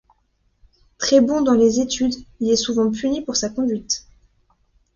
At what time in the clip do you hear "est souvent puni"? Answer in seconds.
2.49-3.21